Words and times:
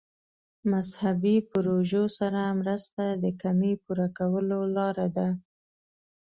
مذهبي 0.71 1.35
پروژو 1.51 2.03
سره 2.17 2.41
مرسته 2.59 3.03
د 3.23 3.25
کمۍ 3.41 3.73
پوره 3.83 4.07
کولو 4.17 4.59
لاره 4.75 5.07
ده. 5.15 5.27